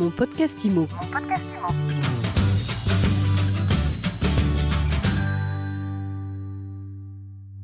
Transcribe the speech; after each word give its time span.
Mon 0.00 0.08
podcast 0.08 0.64
IMO. 0.64 0.88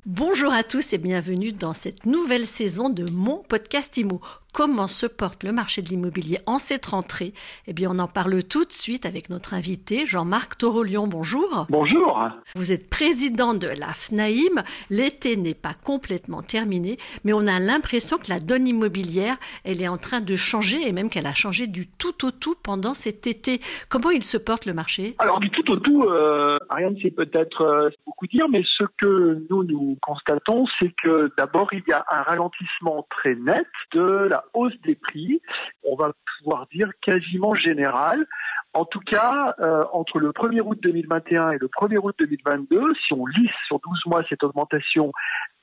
Bonjour 0.05 0.53
à 0.53 0.63
tous 0.63 0.93
et 0.93 0.99
bienvenue 0.99 1.53
dans 1.53 1.73
cette 1.73 2.05
nouvelle 2.05 2.47
saison 2.47 2.91
de 2.91 3.11
mon 3.11 3.43
podcast 3.49 3.97
IMO 3.97 4.21
comment 4.57 4.87
se 4.87 5.05
porte 5.05 5.45
le 5.45 5.53
marché 5.53 5.83
de 5.83 5.91
l'immobilier 5.91 6.39
en 6.47 6.59
cette 6.59 6.87
rentrée 6.87 7.35
Eh 7.67 7.75
bien, 7.75 7.91
on 7.93 7.99
en 7.99 8.09
parle 8.09 8.43
tout 8.43 8.65
de 8.65 8.73
suite 8.73 9.05
avec 9.05 9.29
notre 9.29 9.53
invité 9.53 10.07
Jean-Marc 10.07 10.57
Torolion. 10.57 11.07
Bonjour. 11.07 11.67
Bonjour. 11.69 12.19
Vous 12.55 12.73
êtes 12.73 12.89
président 12.89 13.53
de 13.53 13.67
la 13.67 13.89
FNAIM. 13.89 14.65
L'été 14.89 15.37
n'est 15.37 15.53
pas 15.53 15.75
complètement 15.75 16.41
terminé, 16.41 16.97
mais 17.23 17.35
on 17.35 17.47
a 17.47 17.61
l'impression 17.61 18.17
que 18.17 18.31
la 18.31 18.41
donne 18.41 18.67
immobilière, 18.67 19.37
elle 19.63 19.83
est 19.83 19.89
en 19.89 19.99
train 19.99 20.23
de 20.23 20.37
changer 20.37 20.89
et 20.89 20.93
même 20.93 21.11
qu'elle 21.11 21.27
a 21.27 21.35
changé 21.35 21.67
du 21.67 21.87
tout 21.87 22.25
au 22.25 22.31
tout 22.31 22.55
pendant 22.55 22.95
cet 22.95 23.27
été. 23.27 23.61
Comment 23.91 24.09
il 24.09 24.23
se 24.23 24.39
porte 24.39 24.65
le 24.65 24.73
marché? 24.73 25.17
Alors 25.19 25.39
du 25.39 25.51
tout 25.51 25.71
au 25.71 25.77
tout, 25.77 26.05
euh, 26.05 26.57
rien 26.71 26.93
ne 26.93 26.99
sait 27.01 27.11
peut-être 27.11 27.61
euh, 27.61 27.91
beaucoup 28.07 28.27
dire, 28.27 28.49
mais 28.49 28.63
ce 28.79 28.85
que 28.97 29.45
nous 29.51 29.65
nous 29.65 29.99
constatons, 30.01 30.65
c'est 30.79 30.95
que 31.03 31.31
d'abord 31.37 31.69
il 31.75 31.83
y 31.87 31.93
a 31.93 32.07
un 32.11 32.23
ralentissement 32.23 33.07
très 33.11 33.35
net 33.35 33.67
de 33.93 34.29
la 34.31 34.46
hausse 34.55 34.79
des 34.85 34.95
prix, 34.95 35.41
on 35.85 35.97
va 35.97 36.13
pouvoir 36.39 36.67
dire 36.73 36.91
quasiment 37.01 37.55
générale. 37.55 38.27
En 38.75 38.85
tout 38.85 39.01
cas, 39.01 39.55
euh, 39.59 39.85
entre 39.93 40.19
le 40.19 40.31
1er 40.33 40.61
août 40.61 40.79
2021 40.83 41.53
et 41.53 41.59
le 41.59 41.69
1er 41.69 41.99
août 41.99 42.15
2022, 42.19 42.95
si 43.07 43.15
on 43.15 43.25
lisse 43.27 43.51
sur 43.67 43.81
12 43.81 44.01
mois 44.07 44.23
cette 44.29 44.43
augmentation, 44.43 45.13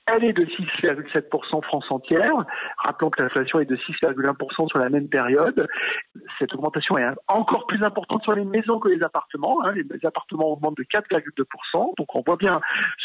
elle 0.06 0.26
est 0.26 0.34
de 0.34 0.46
6,7% 0.46 1.64
France 1.64 1.86
entière. 1.90 2.34
Rappelons 2.78 3.10
que 3.10 3.22
l'inflation 3.22 3.60
est 3.60 3.66
de 3.66 3.78
6,1% 3.78 4.68
sur 4.68 4.80
la 4.80 4.90
même 4.90 5.08
période. 5.08 5.68
Cette 6.40 6.54
augmentation 6.54 6.98
est 6.98 7.06
encore 7.28 7.66
plus 7.68 7.82
importante 7.84 8.22
sur 8.24 8.34
les 8.34 8.44
maisons 8.44 8.80
que 8.80 8.90
les 8.90 9.02
appartements. 9.02 9.64
Hein. 9.64 9.74
Les 9.76 10.06
appartements 10.06 10.52
augmentent 10.52 10.78
de 10.78 10.84
4,2%. 10.84 11.94
Donc 11.98 12.16
on 12.16 12.22
voit 12.26 12.36
bien 12.36 12.60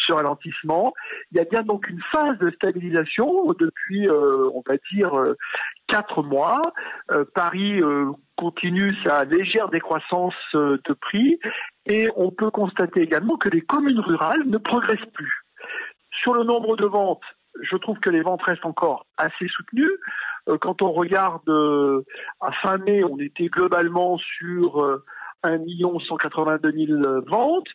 ce 0.06 0.12
ralentissement. 0.12 0.92
Il 1.30 1.38
y 1.38 1.40
a 1.40 1.44
bien 1.44 1.62
donc 1.62 1.88
une 1.88 2.02
phase 2.10 2.36
de 2.38 2.50
stabilisation 2.50 3.52
depuis, 3.58 4.08
euh, 4.08 4.48
on 4.54 4.62
va 4.66 4.76
dire, 4.92 5.16
euh, 5.16 5.36
quatre 5.86 6.22
mois. 6.22 6.72
Euh, 7.12 7.24
Paris 7.32 7.80
continue 8.36 8.94
sa 9.04 9.24
légère 9.24 9.68
décroissance 9.68 10.34
de 10.54 10.92
prix. 11.00 11.38
Et 11.86 12.08
on 12.16 12.30
peut 12.30 12.50
constater 12.50 13.00
également 13.00 13.36
que 13.36 13.48
les 13.48 13.62
communes 13.62 14.00
rurales 14.00 14.42
ne 14.46 14.58
progressent 14.58 15.10
plus. 15.12 15.47
Sur 16.22 16.34
le 16.34 16.44
nombre 16.44 16.76
de 16.76 16.86
ventes, 16.86 17.22
je 17.60 17.76
trouve 17.76 17.98
que 17.98 18.10
les 18.10 18.22
ventes 18.22 18.42
restent 18.42 18.66
encore 18.66 19.06
assez 19.16 19.48
soutenues. 19.48 19.98
Euh, 20.48 20.58
quand 20.58 20.82
on 20.82 20.92
regarde 20.92 21.48
euh, 21.48 22.04
à 22.40 22.52
fin 22.52 22.78
mai, 22.78 23.04
on 23.04 23.18
était 23.18 23.48
globalement 23.48 24.18
sur 24.18 25.00
1 25.42 25.58
182 26.08 26.72
000 26.72 27.20
ventes. 27.26 27.68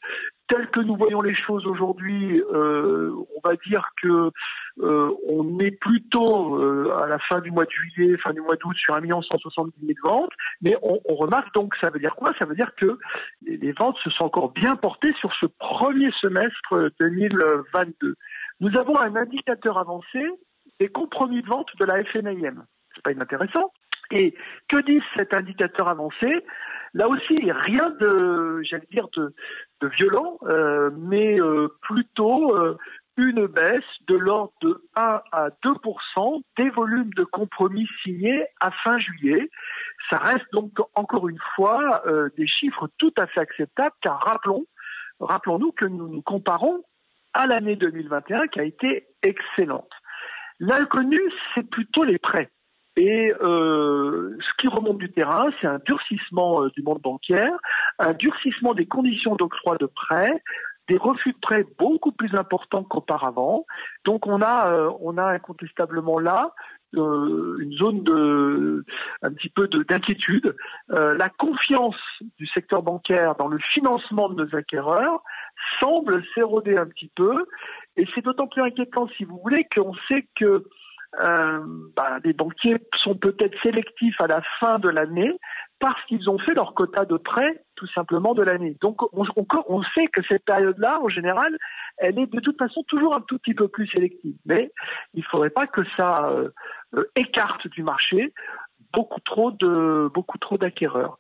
Tel 0.48 0.68
que 0.70 0.82
nous 0.82 0.96
voyons 0.96 1.22
les 1.22 1.36
choses 1.36 1.66
aujourd'hui, 1.66 2.42
euh, 2.54 3.12
on 3.36 3.48
va 3.48 3.56
dire 3.66 3.90
que 4.02 4.32
on 4.78 5.60
est 5.60 5.72
plutôt 5.72 6.92
à 6.92 7.08
la 7.08 7.20
fin 7.20 7.40
du 7.40 7.52
mois 7.52 7.66
de 7.66 7.70
juillet, 7.70 8.18
fin 8.18 8.34
du 8.34 8.42
mois 8.42 8.56
d'août 8.56 8.76
sur 8.76 8.96
1 8.96 9.02
170 9.22 9.74
000 9.80 9.94
ventes. 10.04 10.32
Mais 10.62 10.76
on, 10.82 11.00
on, 11.06 11.16
remarque 11.16 11.54
donc, 11.54 11.76
ça 11.82 11.90
veut 11.92 12.00
dire 12.00 12.16
quoi? 12.16 12.34
Ça 12.40 12.46
veut 12.46 12.56
dire 12.56 12.74
que 12.76 12.98
les 13.46 13.72
ventes 13.72 13.98
se 14.04 14.10
sont 14.10 14.26
encore 14.26 14.52
bien 14.52 14.76
portées 14.76 15.14
sur 15.20 15.32
ce 15.40 15.46
premier 15.46 16.12
semestre 16.20 16.92
2022 17.00 18.16
nous 18.60 18.78
avons 18.78 18.98
un 18.98 19.16
indicateur 19.16 19.78
avancé 19.78 20.20
des 20.80 20.88
compromis 20.88 21.42
de 21.42 21.48
vente 21.48 21.70
de 21.80 21.86
la 21.86 22.04
FNIM. 22.06 22.66
C'est 22.96 23.04
pas 23.04 23.12
inintéressant. 23.12 23.72
Et 24.12 24.36
que 24.68 24.82
dit 24.82 25.02
cet 25.18 25.36
indicateur 25.36 25.88
avancé? 25.88 26.46
Là 26.94 27.08
aussi, 27.08 27.40
rien 27.52 27.90
de, 28.00 28.62
j'allais 28.64 28.88
dire, 28.92 29.08
de, 29.18 29.34
violent, 29.88 30.38
euh, 30.44 30.89
mais 30.98 31.39
euh, 31.39 31.67
plutôt 31.81 32.56
euh, 32.56 32.78
une 33.17 33.48
baisse 33.48 33.84
de 34.08 34.16
l'ordre 34.16 34.53
de 34.62 34.84
1 34.96 35.22
à 35.31 35.50
2% 35.63 36.41
des 36.58 36.69
volumes 36.69 37.13
de 37.16 37.24
compromis 37.24 37.88
signés 38.03 38.46
à 38.59 38.72
fin 38.72 38.97
juillet. 38.97 39.50
Ça 40.09 40.18
reste 40.18 40.46
donc 40.52 40.72
encore 40.96 41.30
une 41.30 41.40
fois 41.56 42.03
des 42.35 42.47
chiffres 42.47 42.90
tout 42.97 43.13
à 43.18 43.28
fait 43.28 43.40
acceptables, 43.40 43.96
car 44.02 44.19
rappelons, 44.19 44.66
rappelons-nous 45.19 45.72
que 45.74 45.85
nous 45.85 46.08
nous 46.08 46.24
comparons 46.24 46.84
à 47.34 47.46
l'année 47.46 47.75
2021 47.75 48.47
qui 48.47 48.59
a 48.59 48.63
été 48.63 49.06
excellente. 49.22 49.91
L'inconnu, 50.59 51.22
c'est 51.53 51.69
plutôt 51.69 52.03
les 52.03 52.18
prêts. 52.18 52.50
Et 52.96 53.31
ce 53.40 54.58
qui 54.58 54.68
remonte 54.68 54.97
du 54.97 55.12
terrain, 55.12 55.52
c'est 55.62 55.68
un 55.68 55.79
durcissement 55.85 56.66
du 56.68 56.81
monde 56.81 57.02
bancaire, 57.02 57.58
un 58.00 58.14
durcissement 58.14 58.74
des 58.74 58.86
conditions 58.86 59.36
d'octroi 59.36 59.78
de 59.78 59.86
prêts, 59.86 60.42
des 60.88 60.98
refus 60.98 61.31
de 61.31 61.38
prêts 61.42 61.66
beaucoup 61.78 62.12
plus 62.12 62.36
importants 62.36 62.84
qu'auparavant. 62.84 63.66
Donc 64.06 64.28
on 64.28 64.42
a, 64.42 64.72
euh, 64.72 64.92
on 65.00 65.18
a 65.18 65.26
incontestablement 65.26 66.20
là 66.20 66.53
euh, 66.96 67.58
une 67.59 67.74
zone 67.74 68.03
de 68.03 68.86
un 69.22 69.32
petit 69.34 69.50
peu 69.50 69.68
d'inquiétude. 69.68 70.56
Euh, 70.92 71.16
la 71.16 71.30
confiance 71.30 71.96
du 72.38 72.46
secteur 72.48 72.84
bancaire 72.84 73.36
dans 73.36 73.48
le 73.48 73.58
financement 73.74 74.30
de 74.30 74.44
nos 74.44 74.56
acquéreurs 74.56 75.24
semble 75.80 76.24
s'éroder 76.36 76.78
un 76.78 76.86
petit 76.86 77.12
peu, 77.16 77.46
et 77.96 78.06
c'est 78.14 78.24
d'autant 78.24 78.48
plus 78.48 78.62
inquiétant, 78.62 79.08
si 79.18 79.24
vous 79.24 79.40
voulez, 79.42 79.66
qu'on 79.74 79.94
sait 80.08 80.28
que 80.36 80.66
euh, 81.20 81.59
bah, 81.96 82.18
les 82.24 82.34
banquiers 82.34 82.78
sont 83.03 83.16
peut-être 83.16 83.56
sélectifs 83.62 84.20
à 84.20 84.28
la 84.28 84.42
fin 84.59 84.80
de 84.80 84.90
l'année 84.90 85.32
parce 85.80 86.03
qu'ils 86.06 86.30
ont 86.30 86.40
fait 86.40 86.53
leur 86.53 86.74
quota 86.74 87.06
de 87.06 87.18
prêts 87.18 87.62
tout 87.75 87.88
simplement 87.88 88.34
de 88.34 88.44
l'année. 88.44 88.78
Donc 88.81 89.01
on, 89.13 89.84
sait 89.95 90.07
que 90.07 90.22
cette 90.28 90.45
période-là, 90.45 91.01
en 91.01 91.09
général, 91.09 91.57
elle 91.97 92.19
est 92.19 92.31
de 92.31 92.39
toute 92.39 92.57
façon 92.57 92.84
toujours 92.88 93.16
un 93.16 93.22
tout 93.22 93.38
petit 93.39 93.53
peu 93.53 93.67
plus 93.67 93.88
sélective. 93.88 94.35
Mais 94.45 94.72
il 95.13 95.19
ne 95.22 95.25
faudrait 95.25 95.50
pas 95.50 95.67
que 95.67 95.81
ça 95.97 96.29
euh, 96.29 96.50
euh, 96.95 97.09
écarte 97.16 97.67
du 97.67 97.84
marché 97.84 98.34
beaucoup 98.94 99.20
trop 99.22 99.52
de 99.52 100.09
beaucoup 100.14 100.38
trop 100.38 100.58
d'acquéreurs. 100.58 101.18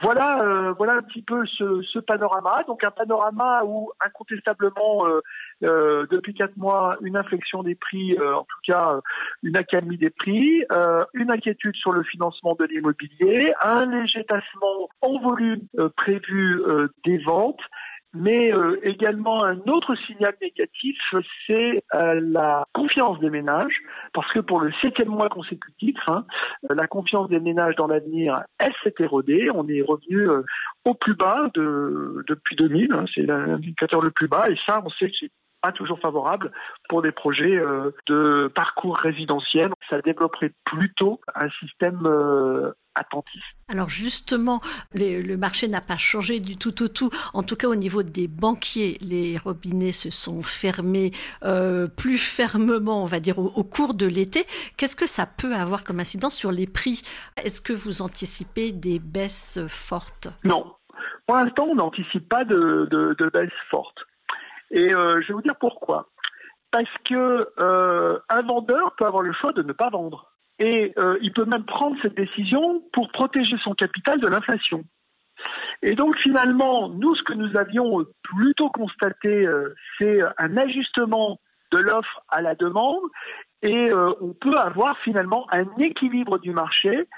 Voilà, 0.00 0.42
euh, 0.42 0.72
voilà 0.78 0.94
un 0.94 1.02
petit 1.02 1.22
peu 1.22 1.44
ce, 1.44 1.82
ce, 1.82 1.98
panorama. 1.98 2.62
Donc 2.68 2.84
un 2.84 2.90
panorama 2.92 3.64
où 3.64 3.90
incontestablement 4.00 5.06
euh, 5.08 5.20
euh 5.64 6.06
depuis 6.08 6.34
quatre 6.34 6.56
mois 6.56 6.96
une 7.02 7.16
inflexion 7.16 7.64
des 7.64 7.74
prix, 7.74 8.16
euh, 8.16 8.36
en 8.36 8.44
tout 8.44 8.60
cas 8.64 9.00
une 9.42 9.56
accalmie 9.56 9.98
des 9.98 10.10
prix, 10.10 10.64
une 11.14 11.30
inquiétude 11.30 11.74
sur 11.74 11.92
le 11.92 12.04
financement 12.04 12.54
de 12.54 12.64
l'immobilier, 12.64 13.52
un 13.60 13.86
léger 13.86 14.24
tassement 14.24 14.88
en 15.00 15.18
volume 15.18 15.66
prévu 15.96 16.62
des 17.04 17.18
ventes 17.18 17.60
mais 18.14 18.52
euh, 18.52 18.78
également 18.82 19.44
un 19.44 19.58
autre 19.66 19.94
signal 20.06 20.34
négatif, 20.40 20.96
c'est 21.46 21.82
euh, 21.94 22.20
la 22.22 22.64
confiance 22.72 23.18
des 23.20 23.30
ménages, 23.30 23.76
parce 24.14 24.30
que 24.32 24.40
pour 24.40 24.60
le 24.60 24.72
septième 24.80 25.08
mois 25.08 25.28
consécutif, 25.28 25.96
hein, 26.06 26.24
la 26.70 26.86
confiance 26.86 27.28
des 27.28 27.40
ménages 27.40 27.76
dans 27.76 27.86
l'avenir, 27.86 28.42
elle 28.58 28.72
s'est 28.82 28.94
érodée. 28.98 29.50
On 29.54 29.68
est 29.68 29.82
revenu 29.82 30.28
euh, 30.28 30.42
au 30.84 30.94
plus 30.94 31.14
bas 31.14 31.50
de, 31.54 32.24
depuis 32.28 32.56
2000, 32.56 32.92
hein, 32.92 33.04
c'est 33.14 33.22
l'indicateur 33.22 34.00
le 34.00 34.10
plus 34.10 34.28
bas, 34.28 34.48
et 34.50 34.56
ça, 34.66 34.82
on 34.84 34.90
sait 34.90 35.10
que 35.10 35.16
c'est 35.20 35.30
pas 35.60 35.72
toujours 35.72 35.98
favorable 35.98 36.52
pour 36.88 37.02
des 37.02 37.10
projets 37.10 37.60
de 38.06 38.48
parcours 38.54 38.96
résidentiel. 38.96 39.72
Ça 39.90 40.00
développerait 40.00 40.52
plutôt 40.64 41.20
un 41.34 41.50
système 41.58 42.06
attentif. 42.98 43.42
Alors 43.68 43.90
justement, 43.90 44.60
le 44.94 45.36
marché 45.36 45.68
n'a 45.68 45.80
pas 45.80 45.96
changé 45.96 46.40
du 46.40 46.56
tout 46.56 46.82
au 46.82 46.88
tout. 46.88 47.10
En 47.34 47.42
tout 47.42 47.56
cas, 47.56 47.68
au 47.68 47.74
niveau 47.74 48.02
des 48.02 48.28
banquiers, 48.28 48.98
les 49.00 49.36
robinets 49.36 49.92
se 49.92 50.10
sont 50.10 50.42
fermés 50.42 51.10
euh, 51.44 51.86
plus 51.86 52.18
fermement, 52.18 53.02
on 53.02 53.06
va 53.06 53.20
dire, 53.20 53.38
au, 53.38 53.64
cours 53.64 53.94
de 53.94 54.06
l'été. 54.06 54.44
Qu'est-ce 54.76 54.96
que 54.96 55.06
ça 55.06 55.26
peut 55.26 55.54
avoir 55.54 55.84
comme 55.84 56.00
incidence 56.00 56.34
sur 56.34 56.52
les 56.52 56.66
prix? 56.66 57.02
Est-ce 57.36 57.60
que 57.60 57.72
vous 57.72 58.02
anticipez 58.02 58.72
des 58.72 58.98
baisses 58.98 59.60
fortes? 59.68 60.28
Non. 60.44 60.74
Pour 61.26 61.36
l'instant, 61.36 61.64
on 61.64 61.74
n'anticipe 61.74 62.28
pas 62.28 62.44
de, 62.44 62.88
de, 62.90 63.30
baisse 63.30 63.50
forte. 63.70 63.98
Et 64.70 64.94
euh, 64.94 65.20
je 65.20 65.28
vais 65.28 65.34
vous 65.34 65.42
dire 65.42 65.56
pourquoi. 65.60 66.08
Parce 66.70 66.88
que 67.04 67.48
euh, 67.58 68.18
un 68.28 68.42
vendeur 68.42 68.94
peut 68.96 69.06
avoir 69.06 69.22
le 69.22 69.32
choix 69.32 69.52
de 69.52 69.62
ne 69.62 69.72
pas 69.72 69.90
vendre 69.90 70.32
et 70.58 70.92
euh, 70.98 71.18
il 71.22 71.32
peut 71.32 71.44
même 71.44 71.64
prendre 71.64 71.96
cette 72.02 72.16
décision 72.16 72.82
pour 72.92 73.10
protéger 73.10 73.56
son 73.62 73.74
capital 73.74 74.20
de 74.20 74.26
l'inflation. 74.26 74.84
Et 75.82 75.94
donc 75.94 76.16
finalement, 76.18 76.88
nous, 76.88 77.14
ce 77.14 77.22
que 77.22 77.34
nous 77.34 77.56
avions 77.56 78.04
plutôt 78.22 78.68
constaté, 78.70 79.46
euh, 79.46 79.74
c'est 79.98 80.20
un 80.38 80.56
ajustement 80.56 81.38
de 81.70 81.78
l'offre 81.78 82.22
à 82.28 82.42
la 82.42 82.54
demande, 82.54 83.02
et 83.62 83.90
euh, 83.90 84.12
on 84.20 84.32
peut 84.32 84.56
avoir 84.56 84.96
finalement 84.98 85.46
un 85.50 85.66
équilibre 85.78 86.38
du 86.38 86.52
marché 86.52 87.08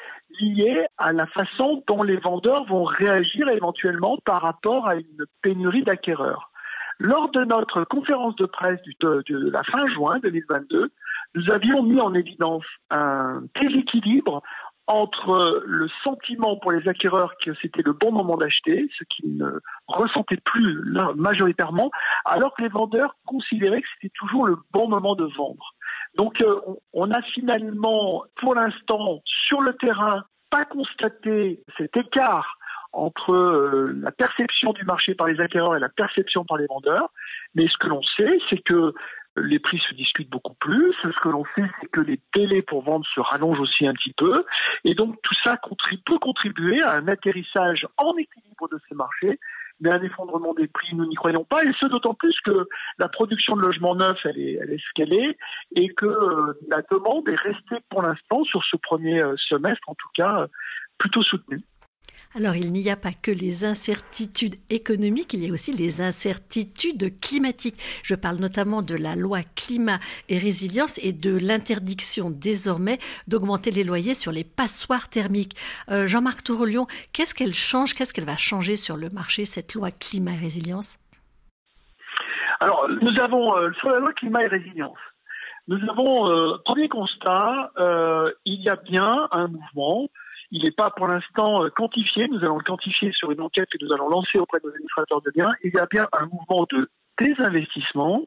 lié 0.41 0.87
à 0.97 1.13
la 1.13 1.27
façon 1.27 1.83
dont 1.87 2.03
les 2.03 2.17
vendeurs 2.17 2.65
vont 2.65 2.85
réagir 2.85 3.49
éventuellement 3.49 4.19
par 4.25 4.41
rapport 4.41 4.89
à 4.89 4.97
une 4.97 5.27
pénurie 5.43 5.83
d'acquéreurs. 5.83 6.51
Lors 6.99 7.31
de 7.31 7.45
notre 7.45 7.85
conférence 7.85 8.37
de 8.37 8.47
presse 8.47 8.81
de 9.01 9.51
la 9.51 9.63
fin 9.65 9.87
juin 9.89 10.19
2022, 10.21 10.91
nous 11.35 11.51
avions 11.51 11.83
mis 11.83 12.01
en 12.01 12.15
évidence 12.15 12.65
un 12.91 13.43
déséquilibre 13.61 14.43
entre 14.87 15.63
le 15.67 15.89
sentiment 16.03 16.57
pour 16.57 16.73
les 16.73 16.89
acquéreurs 16.89 17.35
que 17.45 17.53
c'était 17.63 17.83
le 17.83 17.93
bon 17.93 18.11
moment 18.11 18.37
d'acheter, 18.37 18.91
ce 18.99 19.05
qu'ils 19.05 19.37
ne 19.37 19.61
ressentaient 19.87 20.41
plus 20.45 20.83
majoritairement, 21.15 21.93
alors 22.25 22.53
que 22.55 22.63
les 22.63 22.69
vendeurs 22.69 23.15
considéraient 23.25 23.83
que 23.83 23.89
c'était 23.95 24.13
toujours 24.19 24.47
le 24.47 24.57
bon 24.73 24.89
moment 24.89 25.15
de 25.15 25.27
vendre. 25.37 25.75
Donc 26.17 26.41
euh, 26.41 26.59
on 26.93 27.13
a 27.13 27.23
finalement, 27.23 28.25
pour 28.41 28.57
l'instant, 28.57 29.21
sur 29.25 29.61
le 29.61 29.75
terrain, 29.75 30.25
pas 30.51 30.65
constaté 30.65 31.63
cet 31.79 31.97
écart 31.97 32.59
entre 32.93 33.33
euh, 33.33 33.93
la 34.03 34.11
perception 34.11 34.73
du 34.73 34.85
marché 34.85 35.15
par 35.15 35.29
les 35.29 35.41
acquéreurs 35.41 35.77
et 35.77 35.81
la 35.81 35.89
perception 35.89 36.45
par 36.45 36.57
les 36.57 36.67
vendeurs. 36.67 37.13
Mais 37.55 37.69
ce 37.69 37.79
que 37.79 37.87
l'on 37.87 38.03
sait, 38.03 38.39
c'est 38.49 38.59
que 38.59 38.93
les 39.43 39.59
prix 39.59 39.79
se 39.89 39.95
discutent 39.95 40.31
beaucoup 40.31 40.55
plus. 40.55 40.95
Ce 41.03 41.21
que 41.21 41.29
l'on 41.29 41.45
sait, 41.55 41.69
c'est 41.81 41.91
que 41.91 42.01
les 42.01 42.21
délais 42.35 42.63
pour 42.63 42.83
vendre 42.83 43.07
se 43.15 43.21
rallongent 43.21 43.61
aussi 43.61 43.87
un 43.87 43.93
petit 43.95 44.13
peu. 44.13 44.45
Et 44.85 44.95
donc 44.95 45.17
tout 45.23 45.35
ça 45.45 45.57
peut 46.05 46.19
contribuer 46.19 46.83
à 46.83 46.95
un 46.95 47.09
atterrissage 47.09 47.87
en 47.97 48.17
équilibre 48.17 48.69
de 48.69 48.79
ces 48.89 48.95
marchés 48.95 49.39
mais 49.81 49.91
un 49.91 50.03
effondrement 50.03 50.55
des 50.55 50.69
prix, 50.69 50.95
nous 50.95 51.07
n'y 51.07 51.15
croyons 51.15 51.45
pas, 51.45 51.65
et 51.65 51.73
ce 51.81 51.87
d'autant 51.87 52.15
plus 52.15 52.39
que 52.45 52.69
la 52.99 53.09
production 53.09 53.57
de 53.57 53.63
logements 53.63 53.95
neufs, 53.95 54.21
elle 54.25 54.39
est, 54.39 54.59
elle 54.61 54.73
est 54.73 54.79
ce 54.79 55.33
et 55.75 55.89
que 55.95 56.07
euh, 56.07 56.53
la 56.69 56.83
demande 56.91 57.29
est 57.29 57.41
restée 57.41 57.83
pour 57.89 58.03
l'instant, 58.03 58.45
sur 58.45 58.63
ce 58.65 58.77
premier 58.77 59.21
euh, 59.21 59.35
semestre 59.49 59.89
en 59.89 59.95
tout 59.95 60.11
cas, 60.15 60.47
plutôt 60.99 61.23
soutenue. 61.23 61.63
Alors 62.33 62.55
il 62.55 62.71
n'y 62.71 62.89
a 62.89 62.97
pas 62.97 63.11
que 63.11 63.33
les 63.33 63.65
incertitudes 63.65 64.55
économiques, 64.71 65.35
il 65.35 65.45
y 65.45 65.51
a 65.51 65.53
aussi 65.53 65.73
les 65.73 66.01
incertitudes 66.01 67.19
climatiques. 67.21 67.75
Je 68.05 68.15
parle 68.15 68.37
notamment 68.37 68.83
de 68.83 68.95
la 68.95 69.17
loi 69.17 69.41
climat 69.57 69.99
et 70.29 70.39
résilience 70.39 71.01
et 71.03 71.13
de 71.13 71.37
l'interdiction 71.37 72.31
désormais 72.31 73.01
d'augmenter 73.27 73.73
les 73.73 73.83
loyers 73.83 74.15
sur 74.15 74.31
les 74.31 74.45
passoires 74.45 75.09
thermiques. 75.09 75.57
Euh, 75.91 76.07
Jean-Marc 76.07 76.45
Tourolion, 76.45 76.87
qu'est-ce 77.13 77.35
qu'elle 77.35 77.53
change, 77.53 77.95
qu'est-ce 77.95 78.15
qu'elle 78.15 78.27
va 78.27 78.37
changer 78.37 78.77
sur 78.77 78.97
le 78.97 79.09
marché, 79.11 79.45
cette 79.45 79.75
loi 79.75 79.91
climat 79.91 80.35
et 80.35 80.39
résilience? 80.39 80.99
Alors 82.61 82.89
nous 83.03 83.21
avons, 83.21 83.57
euh, 83.57 83.73
sur 83.81 83.89
la 83.89 83.99
loi 83.99 84.13
climat 84.13 84.45
et 84.45 84.47
résilience, 84.47 84.99
nous 85.67 85.81
avons, 85.91 86.31
euh, 86.31 86.59
premier 86.65 86.89
constat, 86.89 87.73
il 88.45 88.63
y 88.63 88.69
a 88.69 88.77
bien 88.77 89.29
un 89.33 89.49
mouvement 89.49 90.09
il 90.51 90.65
n'est 90.65 90.71
pas 90.71 90.91
pour 90.91 91.07
l'instant 91.07 91.65
euh, 91.65 91.71
quantifié. 91.71 92.29
Nous 92.29 92.41
allons 92.41 92.59
le 92.59 92.65
quantifier 92.65 93.13
sur 93.13 93.31
une 93.31 93.41
enquête 93.41 93.69
que 93.71 93.85
nous 93.85 93.93
allons 93.93 94.09
lancer 94.09 94.39
auprès 94.39 94.59
de 94.61 94.67
nos 94.67 94.73
administrateurs 94.73 95.23
de 95.23 95.31
biens. 95.31 95.53
Il 95.63 95.73
y 95.75 95.79
a 95.79 95.87
bien 95.87 96.09
un 96.13 96.27
mouvement 96.27 96.67
de 96.71 96.91
désinvestissement 97.19 98.25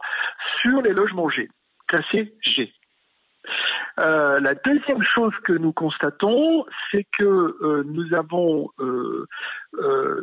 sur 0.62 0.82
les 0.82 0.94
logements 0.94 1.30
G, 1.30 1.50
classés 1.88 2.34
G. 2.42 2.72
Euh, 4.00 4.40
la 4.40 4.56
deuxième 4.56 5.04
chose 5.04 5.34
que 5.44 5.52
nous 5.52 5.74
constatons, 5.74 6.66
c'est 6.92 7.06
que 7.18 7.24
euh, 7.26 7.84
nous 7.86 8.14
avons 8.14 8.70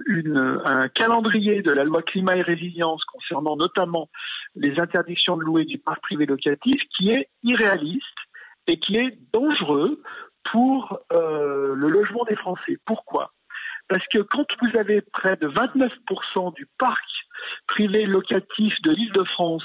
une, 0.06 0.61
un 0.64 0.88
calendrier 0.88 1.62
de 1.62 1.70
la 1.70 1.85
loi 1.85 2.02
climat 2.02 2.37
et 2.37 2.43
résilience 2.43 3.05
concernant 3.05 3.56
notamment 3.56 4.08
les 4.55 4.81
interdictions 4.81 5.37
de 5.37 5.44
louer 5.44 5.64
du 5.64 5.79
parc 5.79 6.00
privé 6.02 6.26
locatif 6.26 6.81
qui 6.97 7.11
est 7.11 7.29
irréaliste 7.43 8.05
et 8.67 8.79
qui 8.79 8.97
est 8.97 9.19
dangereux 9.32 10.00
pour 10.51 11.01
euh, 11.13 11.75
le 11.75 11.89
logement 11.89 12.25
des 12.25 12.37
Français. 12.37 12.79
Pourquoi? 12.85 13.33
Parce 13.89 14.07
que 14.09 14.19
quand 14.19 14.47
vous 14.63 14.79
avez 14.79 15.01
près 15.01 15.37
de 15.37 15.49
29% 15.49 16.55
du 16.55 16.67
parc 16.79 17.05
privé 17.67 18.07
locatif 18.07 18.75
de 18.83 18.93
l'Île-de-France 18.93 19.65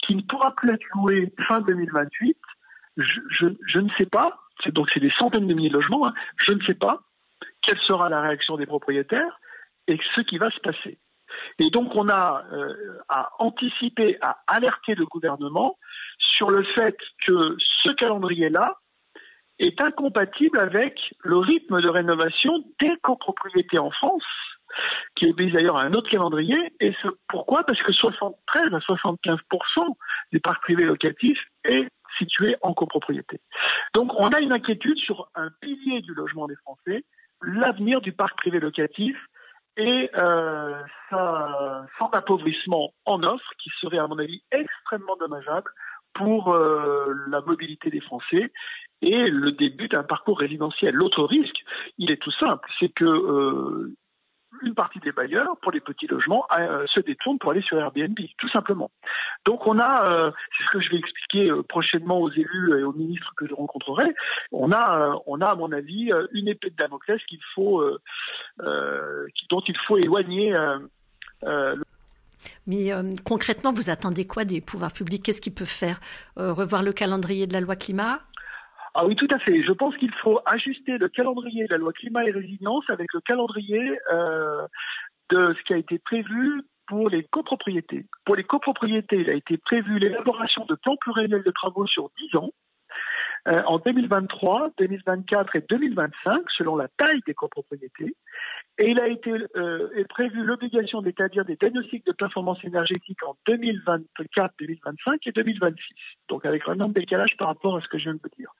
qui 0.00 0.14
ne 0.14 0.22
pourra 0.22 0.54
plus 0.54 0.72
être 0.72 0.84
loué 0.94 1.32
fin 1.48 1.60
2028, 1.60 2.36
je, 2.96 3.78
ne 3.78 3.88
sais 3.96 4.06
pas, 4.06 4.38
donc 4.66 4.88
c'est 4.92 5.00
des 5.00 5.12
centaines 5.18 5.46
de 5.46 5.54
milliers 5.54 5.70
de 5.70 5.74
logements, 5.74 6.06
hein, 6.06 6.14
je 6.44 6.52
ne 6.52 6.62
sais 6.64 6.74
pas 6.74 7.00
quelle 7.62 7.78
sera 7.80 8.08
la 8.08 8.20
réaction 8.20 8.56
des 8.56 8.66
propriétaires 8.66 9.40
et 9.86 9.98
ce 10.14 10.20
qui 10.20 10.38
va 10.38 10.50
se 10.50 10.60
passer. 10.60 10.98
Et 11.58 11.70
donc 11.70 11.94
on 11.94 12.08
a 12.08 12.44
euh, 12.52 12.98
à 13.08 13.30
anticiper, 13.38 14.18
à 14.20 14.42
alerter 14.46 14.94
le 14.94 15.06
gouvernement 15.06 15.78
sur 16.18 16.50
le 16.50 16.62
fait 16.62 16.96
que 17.26 17.56
ce 17.82 17.92
calendrier-là 17.92 18.76
est 19.58 19.80
incompatible 19.80 20.58
avec 20.58 20.98
le 21.20 21.38
rythme 21.38 21.80
de 21.80 21.88
rénovation 21.88 22.52
des 22.80 22.92
copropriétés 23.02 23.78
en 23.78 23.90
France, 23.90 24.24
qui 25.14 25.30
obéit 25.30 25.52
d'ailleurs 25.52 25.76
à 25.76 25.84
un 25.84 25.92
autre 25.92 26.10
calendrier. 26.10 26.72
Et 26.80 26.92
pourquoi? 27.28 27.64
Parce 27.64 27.80
que 27.82 27.92
73 27.92 28.74
à 28.74 28.78
75% 28.78 29.38
du 30.32 30.40
parc 30.40 30.62
privé 30.62 30.84
locatif 30.84 31.38
est 31.64 31.88
situé 32.18 32.56
en 32.62 32.74
copropriété. 32.74 33.40
Donc 33.94 34.12
on 34.16 34.28
a 34.28 34.40
une 34.40 34.52
inquiétude 34.52 34.98
sur 34.98 35.28
un 35.34 35.50
pilier 35.60 36.00
du 36.00 36.14
logement 36.14 36.46
des 36.46 36.56
Français, 36.56 37.04
l'avenir 37.42 38.00
du 38.00 38.12
parc 38.12 38.36
privé 38.36 38.60
locatif 38.60 39.16
et 39.76 40.10
euh, 40.16 40.80
son 41.10 42.06
appauvrissement 42.12 42.92
en 43.06 43.22
offre 43.24 43.50
qui 43.58 43.70
serait 43.80 43.98
à 43.98 44.06
mon 44.06 44.18
avis 44.18 44.42
extrêmement 44.52 45.16
dommageable 45.16 45.68
pour 46.14 46.54
euh, 46.54 47.12
la 47.28 47.40
mobilité 47.40 47.90
des 47.90 48.00
Français 48.00 48.52
et 49.04 49.26
le 49.26 49.52
début 49.52 49.88
d'un 49.88 50.02
parcours 50.02 50.38
résidentiel. 50.38 50.94
L'autre 50.94 51.24
risque, 51.24 51.62
il 51.98 52.10
est 52.10 52.20
tout 52.20 52.32
simple, 52.32 52.68
c'est 52.80 52.88
que 52.88 53.04
euh, 53.04 53.94
une 54.62 54.74
partie 54.74 55.00
des 55.00 55.12
bailleurs, 55.12 55.56
pour 55.60 55.72
les 55.72 55.80
petits 55.80 56.06
logements, 56.06 56.46
euh, 56.58 56.86
se 56.86 57.00
détournent 57.00 57.38
pour 57.38 57.50
aller 57.50 57.60
sur 57.62 57.78
Airbnb, 57.78 58.18
tout 58.38 58.48
simplement. 58.48 58.90
Donc 59.44 59.66
on 59.66 59.78
a, 59.78 60.10
euh, 60.10 60.30
c'est 60.56 60.64
ce 60.64 60.70
que 60.70 60.80
je 60.80 60.90
vais 60.90 60.96
expliquer 60.96 61.50
prochainement 61.68 62.18
aux 62.20 62.30
élus 62.30 62.78
et 62.78 62.82
aux 62.82 62.92
ministres 62.92 63.32
que 63.36 63.46
je 63.46 63.54
rencontrerai, 63.54 64.14
on 64.52 64.72
a, 64.72 65.20
on 65.26 65.40
a 65.40 65.46
à 65.46 65.54
mon 65.54 65.70
avis 65.72 66.10
une 66.32 66.48
épée 66.48 66.70
de 66.70 66.76
Damoclès 66.76 67.20
qu'il 67.28 67.40
faut, 67.54 67.84
dont 68.58 69.62
il 69.68 69.76
faut 69.86 69.98
éloigner. 69.98 70.56
mais 72.66 72.90
concrètement, 73.24 73.72
vous 73.72 73.90
attendez 73.90 74.26
quoi 74.26 74.44
des 74.44 74.60
pouvoirs 74.62 74.92
publics? 74.92 75.24
Qu'est-ce 75.24 75.42
qu'ils 75.42 75.54
peuvent 75.54 75.66
faire? 75.66 76.00
Revoir 76.36 76.82
le 76.82 76.92
calendrier 76.92 77.46
de 77.46 77.52
la 77.52 77.60
loi 77.60 77.76
climat? 77.76 78.20
Ah 78.94 79.04
oui, 79.06 79.16
tout 79.16 79.28
à 79.30 79.38
fait. 79.40 79.62
Je 79.62 79.72
pense 79.72 79.96
qu'il 79.96 80.12
faut 80.22 80.40
ajuster 80.46 80.98
le 80.98 81.08
calendrier 81.08 81.66
de 81.66 81.70
la 81.70 81.78
loi 81.78 81.92
climat 81.92 82.24
et 82.24 82.30
résilience 82.30 82.84
avec 82.88 83.12
le 83.12 83.20
calendrier 83.20 83.98
euh, 84.12 84.66
de 85.30 85.54
ce 85.58 85.62
qui 85.64 85.74
a 85.74 85.76
été 85.76 85.98
prévu 85.98 86.62
pour 86.86 87.08
les 87.08 87.24
copropriétés. 87.24 88.06
Pour 88.24 88.36
les 88.36 88.44
copropriétés, 88.44 89.16
il 89.16 89.30
a 89.30 89.34
été 89.34 89.56
prévu 89.58 89.98
l'élaboration 89.98 90.64
de 90.66 90.76
plans 90.76 90.96
pluriannuels 90.96 91.42
de 91.42 91.50
travaux 91.50 91.86
sur 91.86 92.10
10 92.18 92.36
ans 92.36 92.50
euh, 93.48 93.62
en 93.66 93.78
2023, 93.78 94.70
2024 94.78 95.56
et 95.56 95.64
2025, 95.68 96.42
selon 96.56 96.76
la 96.76 96.88
taille 96.96 97.20
des 97.26 97.34
copropriétés. 97.34 98.14
Et 98.78 98.90
il 98.90 99.00
a 99.00 99.06
été 99.06 99.32
euh, 99.56 100.04
prévu 100.08 100.42
l'obligation 100.42 101.00
d'établir 101.00 101.44
des 101.44 101.54
diagnostics 101.54 102.04
de 102.06 102.12
performance 102.12 102.58
énergétique 102.64 103.22
en 103.22 103.36
2024, 103.46 104.54
2025 104.58 105.26
et 105.26 105.32
2026. 105.32 105.78
Donc 106.28 106.44
avec 106.44 106.62
un 106.66 106.76
de 106.76 106.92
décalage 106.92 107.36
par 107.36 107.48
rapport 107.48 107.76
à 107.76 107.80
ce 107.80 107.88
que 107.88 107.98
je 107.98 108.04
viens 108.04 108.14
de 108.14 108.20
vous 108.22 108.36
dire. 108.36 108.50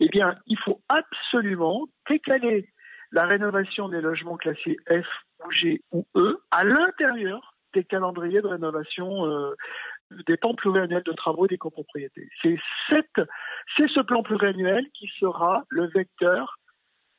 Eh 0.00 0.08
bien, 0.08 0.36
il 0.46 0.58
faut 0.58 0.80
absolument 0.88 1.88
décaler 2.08 2.70
la 3.12 3.26
rénovation 3.26 3.88
des 3.88 4.00
logements 4.00 4.36
classés 4.36 4.78
F 4.88 5.06
ou 5.44 5.50
G 5.50 5.82
ou 5.92 6.06
E 6.16 6.40
à 6.50 6.64
l'intérieur 6.64 7.54
des 7.74 7.84
calendriers 7.84 8.40
de 8.40 8.46
rénovation 8.46 9.26
euh, 9.26 9.54
des 10.26 10.36
plans 10.36 10.54
pluriannuels 10.54 11.02
de 11.02 11.12
travaux 11.12 11.46
des 11.46 11.58
copropriétés. 11.58 12.28
C'est 12.42 12.56
c'est 12.88 13.88
ce 13.88 14.00
plan 14.00 14.22
pluriannuel 14.22 14.86
qui 14.94 15.08
sera 15.18 15.64
le 15.68 15.86
vecteur 15.88 16.59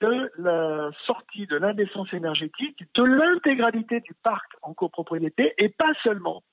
de 0.02 0.32
la 0.38 0.90
sortie 1.06 1.48
de 1.48 1.56
l'indécence 1.56 2.12
énergétique 2.14 2.84
de 2.96 3.04
l'intégralité 3.04 4.00
du 4.02 4.14
parc 4.24 4.52
en 4.62 4.74
copropriété 4.74 5.54
et 5.58 5.70
pas 5.70 5.94
seulement 6.04 6.44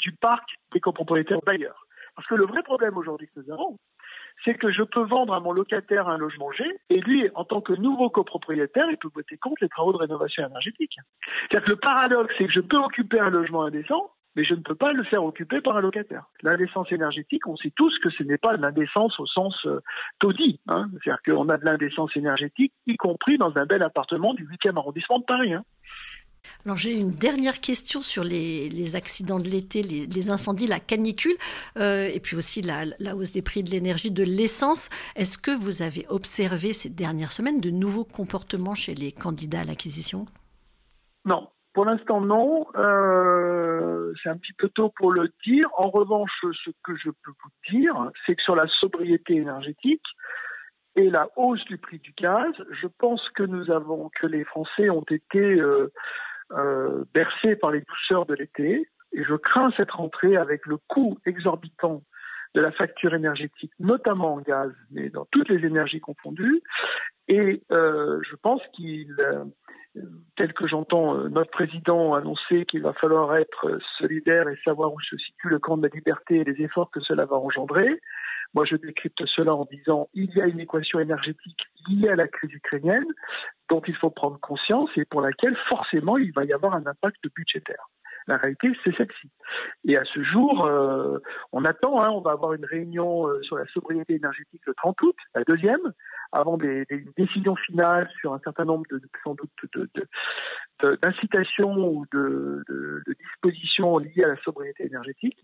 du 0.00 0.12
parc 0.12 0.48
des 0.72 0.80
copropriétaires 0.80 1.40
bailleurs. 1.46 1.86
Parce 2.14 2.26
que 2.26 2.34
le 2.34 2.46
vrai 2.46 2.62
problème 2.64 2.96
aujourd'hui 2.96 3.28
que 3.28 3.40
nous 3.40 3.52
avons, 3.52 3.78
c'est 4.44 4.54
que 4.54 4.72
je 4.72 4.82
peux 4.82 5.04
vendre 5.04 5.34
à 5.34 5.40
mon 5.40 5.52
locataire 5.52 6.08
un 6.08 6.18
logement 6.18 6.50
G 6.50 6.64
et 6.90 7.00
lui, 7.00 7.30
en 7.34 7.44
tant 7.44 7.60
que 7.60 7.72
nouveau 7.72 8.10
copropriétaire, 8.10 8.86
il 8.90 8.96
peut 8.96 9.10
voter 9.14 9.36
contre 9.36 9.62
les 9.62 9.68
travaux 9.68 9.92
de 9.92 9.98
rénovation 9.98 10.44
énergétique. 10.44 10.96
C'est-à-dire 11.48 11.64
que 11.64 11.70
le 11.70 11.76
paradoxe, 11.76 12.34
c'est 12.36 12.46
que 12.46 12.52
je 12.52 12.60
peux 12.60 12.76
occuper 12.76 13.20
un 13.20 13.30
logement 13.30 13.62
indécent, 13.62 14.10
mais 14.36 14.44
je 14.44 14.54
ne 14.54 14.60
peux 14.60 14.74
pas 14.74 14.92
le 14.92 15.04
faire 15.04 15.24
occuper 15.24 15.60
par 15.60 15.76
un 15.76 15.80
locataire. 15.80 16.26
L'indécence 16.42 16.90
énergétique, 16.92 17.46
on 17.46 17.56
sait 17.56 17.72
tous 17.74 17.96
que 17.98 18.10
ce 18.10 18.22
n'est 18.22 18.38
pas 18.38 18.56
l'indécence 18.56 19.18
au 19.18 19.26
sens 19.26 19.54
euh, 19.66 19.80
taudis. 20.18 20.60
Hein. 20.68 20.90
C'est-à-dire 21.02 21.22
qu'on 21.24 21.48
a 21.48 21.56
de 21.56 21.64
l'indécence 21.64 22.16
énergétique, 22.16 22.72
y 22.86 22.96
compris 22.96 23.38
dans 23.38 23.56
un 23.56 23.66
bel 23.66 23.82
appartement 23.82 24.34
du 24.34 24.46
8e 24.46 24.76
arrondissement 24.76 25.18
de 25.18 25.24
Paris. 25.24 25.54
Hein. 25.54 25.64
Alors 26.64 26.76
j'ai 26.76 26.94
une 26.94 27.10
dernière 27.10 27.60
question 27.60 28.00
sur 28.00 28.24
les, 28.24 28.96
accidents 28.96 29.40
de 29.40 29.48
l'été, 29.48 29.82
les, 29.82 30.30
incendies, 30.30 30.66
la 30.66 30.80
canicule, 30.80 31.36
euh, 31.76 32.08
et 32.08 32.20
puis 32.20 32.36
aussi 32.36 32.62
la, 32.62 32.84
la, 32.98 33.16
hausse 33.16 33.32
des 33.32 33.42
prix 33.42 33.62
de 33.62 33.70
l'énergie, 33.70 34.10
de 34.10 34.22
l'essence. 34.22 34.88
Est-ce 35.16 35.38
que 35.38 35.50
vous 35.50 35.82
avez 35.82 36.06
observé 36.08 36.72
ces 36.72 36.90
dernières 36.90 37.32
semaines 37.32 37.60
de 37.60 37.70
nouveaux 37.70 38.04
comportements 38.04 38.74
chez 38.74 38.94
les 38.94 39.12
candidats 39.12 39.60
à 39.60 39.64
l'acquisition? 39.64 40.26
Non, 41.24 41.48
pour 41.78 41.84
l'instant, 41.84 42.20
non. 42.20 42.66
Euh, 42.74 44.12
c'est 44.20 44.28
un 44.28 44.36
petit 44.36 44.52
peu 44.52 44.68
tôt 44.68 44.92
pour 44.96 45.12
le 45.12 45.32
dire. 45.46 45.68
En 45.76 45.90
revanche, 45.90 46.32
ce 46.42 46.70
que 46.82 46.96
je 46.96 47.08
peux 47.08 47.30
vous 47.30 47.70
dire, 47.70 48.10
c'est 48.26 48.34
que 48.34 48.42
sur 48.42 48.56
la 48.56 48.66
sobriété 48.80 49.36
énergétique, 49.36 50.02
et 50.96 51.08
la 51.08 51.28
hausse 51.36 51.64
du 51.66 51.78
prix 51.78 52.00
du 52.00 52.12
gaz, 52.18 52.52
je 52.82 52.88
pense 52.98 53.28
que 53.28 53.44
nous 53.44 53.70
avons, 53.70 54.10
que 54.20 54.26
les 54.26 54.42
Français 54.42 54.90
ont 54.90 55.04
été 55.08 55.38
euh, 55.38 55.92
euh, 56.50 57.04
bercés 57.14 57.54
par 57.54 57.70
les 57.70 57.82
douceurs 57.82 58.26
de 58.26 58.34
l'été, 58.34 58.88
et 59.12 59.22
je 59.22 59.34
crains 59.34 59.70
cette 59.76 59.92
rentrée 59.92 60.36
avec 60.36 60.66
le 60.66 60.78
coût 60.88 61.16
exorbitant 61.26 62.02
de 62.56 62.60
la 62.60 62.72
facture 62.72 63.14
énergétique, 63.14 63.70
notamment 63.78 64.34
en 64.34 64.40
gaz, 64.40 64.72
mais 64.90 65.10
dans 65.10 65.26
toutes 65.30 65.48
les 65.48 65.64
énergies 65.64 66.00
confondues. 66.00 66.60
Et 67.28 67.62
je 67.70 68.36
pense 68.42 68.62
qu'il, 68.74 69.14
tel 70.36 70.52
que 70.52 70.66
j'entends 70.66 71.16
euh, 71.16 71.28
notre 71.28 71.50
président 71.50 72.14
annoncer 72.14 72.64
qu'il 72.66 72.82
va 72.82 72.92
falloir 72.92 73.36
être 73.36 73.78
solidaire 73.98 74.48
et 74.48 74.56
savoir 74.64 74.92
où 74.92 75.00
se 75.00 75.16
situe 75.16 75.48
le 75.48 75.58
camp 75.58 75.76
de 75.76 75.82
la 75.82 75.94
liberté 75.94 76.36
et 76.36 76.44
les 76.44 76.62
efforts 76.62 76.90
que 76.90 77.00
cela 77.00 77.24
va 77.24 77.36
engendrer, 77.36 78.00
moi, 78.54 78.64
je 78.64 78.76
décrypte 78.76 79.22
cela 79.26 79.54
en 79.54 79.66
disant 79.66 80.08
il 80.14 80.30
y 80.34 80.40
a 80.40 80.46
une 80.46 80.60
équation 80.60 81.00
énergétique 81.00 81.66
liée 81.88 82.08
à 82.08 82.16
la 82.16 82.28
crise 82.28 82.52
ukrainienne 82.52 83.06
dont 83.68 83.82
il 83.86 83.94
faut 83.94 84.10
prendre 84.10 84.38
conscience 84.40 84.90
et 84.96 85.04
pour 85.04 85.20
laquelle 85.20 85.56
forcément 85.68 86.16
il 86.16 86.32
va 86.32 86.44
y 86.44 86.52
avoir 86.52 86.74
un 86.74 86.86
impact 86.86 87.22
budgétaire. 87.34 87.88
La 88.28 88.36
réalité, 88.36 88.70
c'est 88.84 88.94
celle-ci. 88.94 89.30
Et 89.86 89.96
à 89.96 90.04
ce 90.04 90.22
jour, 90.22 90.66
euh, 90.66 91.18
on 91.52 91.64
attend, 91.64 92.02
hein, 92.02 92.10
on 92.10 92.20
va 92.20 92.32
avoir 92.32 92.52
une 92.52 92.66
réunion 92.66 93.26
euh, 93.26 93.42
sur 93.42 93.56
la 93.56 93.64
sobriété 93.68 94.16
énergétique 94.16 94.60
le 94.66 94.74
30 94.74 95.00
août, 95.00 95.16
la 95.34 95.44
deuxième, 95.44 95.80
avant 96.32 96.58
des, 96.58 96.84
des 96.90 97.06
décisions 97.16 97.56
finales 97.56 98.06
sur 98.20 98.34
un 98.34 98.38
certain 98.44 98.66
nombre 98.66 98.84
de, 98.90 99.00
sans 99.24 99.34
doute, 99.34 99.50
d'incitations 101.02 101.74
ou 101.88 102.04
de, 102.12 103.02
dispositions 103.18 103.96
liées 103.96 104.24
à 104.24 104.28
la 104.28 104.36
sobriété 104.42 104.84
énergétique. 104.84 105.38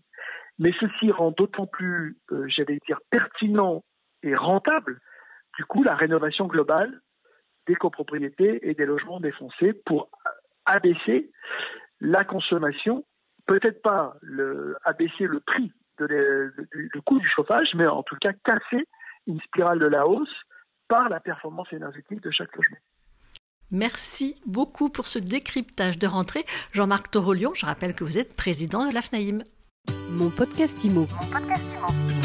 Mais 0.59 0.71
ceci 0.79 1.11
rend 1.11 1.31
d'autant 1.31 1.65
plus, 1.65 2.19
euh, 2.31 2.45
j'allais 2.47 2.79
dire, 2.85 2.99
pertinent 3.09 3.83
et 4.21 4.35
rentable, 4.35 4.99
du 5.57 5.65
coup, 5.65 5.81
la 5.81 5.95
rénovation 5.95 6.45
globale 6.45 7.01
des 7.65 7.75
copropriétés 7.75 8.69
et 8.69 8.75
des 8.75 8.85
logements 8.85 9.19
défoncés 9.19 9.73
pour 9.73 10.11
abaisser 10.67 11.31
la 12.01 12.23
consommation, 12.23 13.05
peut-être 13.45 13.81
pas 13.81 14.15
le, 14.21 14.77
abaisser 14.83 15.25
le 15.25 15.39
prix, 15.39 15.71
de 15.99 16.05
le, 16.05 17.01
coût 17.05 17.19
du 17.19 17.29
chauffage, 17.29 17.69
mais 17.75 17.87
en 17.87 18.03
tout 18.03 18.15
cas 18.19 18.33
casser 18.43 18.87
une 19.27 19.39
spirale 19.41 19.79
de 19.79 19.85
la 19.85 20.07
hausse 20.07 20.35
par 20.87 21.09
la 21.09 21.19
performance 21.19 21.71
énergétique 21.71 22.21
de 22.21 22.31
chaque 22.31 22.55
logement. 22.55 22.77
Merci 23.71 24.35
beaucoup 24.45 24.89
pour 24.89 25.07
ce 25.07 25.17
décryptage 25.17 25.97
de 25.97 26.05
rentrée. 26.05 26.45
Jean-Marc 26.73 27.09
Torolion, 27.09 27.53
je 27.55 27.65
rappelle 27.65 27.95
que 27.95 28.03
vous 28.03 28.17
êtes 28.17 28.35
président 28.35 28.87
de 28.87 28.93
l'AFNAIM. 28.93 29.43
Mon 30.11 30.29
podcast 30.29 30.85
Mon 30.85 31.05
podcast 31.05 31.75
IMO. 31.75 32.24